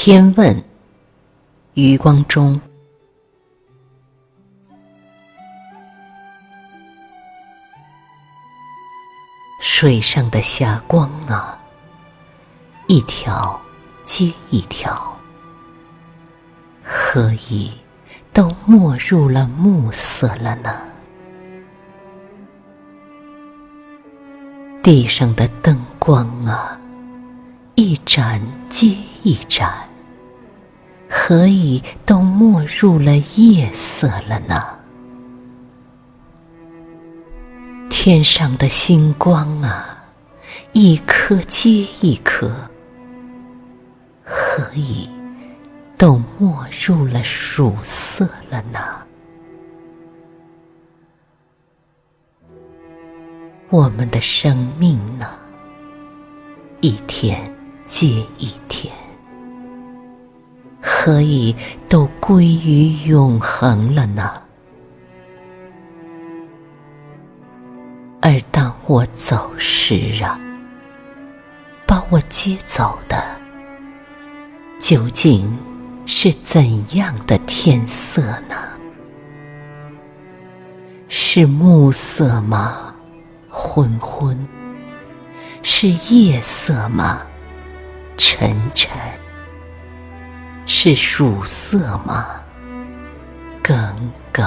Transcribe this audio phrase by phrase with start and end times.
[0.00, 0.62] 天问，
[1.74, 2.58] 余光中。
[9.60, 11.60] 水上的霞光啊，
[12.86, 13.60] 一条
[14.04, 15.18] 接一条，
[16.84, 17.72] 何以
[18.32, 20.72] 都没入了暮色了呢？
[24.80, 26.80] 地上的灯光啊，
[27.74, 28.40] 一盏
[28.70, 29.87] 接一盏，
[31.28, 34.64] 何以都没入了夜色了呢？
[37.90, 40.04] 天上的星光啊，
[40.72, 42.50] 一颗接一颗，
[44.24, 45.06] 何以
[45.98, 48.80] 都没入了曙色了呢？
[53.68, 55.26] 我们的生命呢，
[56.80, 57.54] 一天
[57.84, 58.06] 接
[58.38, 58.90] 一天，
[61.08, 61.56] 何以
[61.88, 64.30] 都归于永恒了呢？
[68.20, 70.38] 而当我走时啊，
[71.86, 73.24] 把我接走的，
[74.78, 75.50] 究竟
[76.04, 78.54] 是怎样的天色呢？
[81.08, 82.94] 是暮色吗？
[83.48, 84.46] 昏昏，
[85.62, 87.22] 是夜色吗？
[88.18, 88.90] 沉沉，
[90.68, 92.26] 是曙色吗？
[93.62, 93.74] 耿
[94.30, 94.46] 耿。